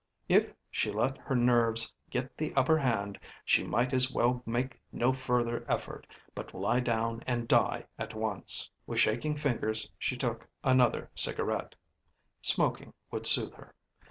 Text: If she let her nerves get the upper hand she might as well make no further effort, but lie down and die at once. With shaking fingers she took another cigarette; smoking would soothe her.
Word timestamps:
If 0.27 0.51
she 0.71 0.91
let 0.91 1.19
her 1.19 1.35
nerves 1.35 1.93
get 2.09 2.35
the 2.35 2.51
upper 2.55 2.75
hand 2.79 3.19
she 3.45 3.63
might 3.63 3.93
as 3.93 4.11
well 4.11 4.41
make 4.47 4.81
no 4.91 5.13
further 5.13 5.63
effort, 5.67 6.07
but 6.33 6.55
lie 6.55 6.79
down 6.79 7.21
and 7.27 7.47
die 7.47 7.85
at 7.99 8.15
once. 8.15 8.67
With 8.87 8.99
shaking 8.99 9.35
fingers 9.35 9.91
she 9.99 10.17
took 10.17 10.47
another 10.63 11.11
cigarette; 11.13 11.75
smoking 12.41 12.95
would 13.11 13.27
soothe 13.27 13.53
her. 13.53 13.75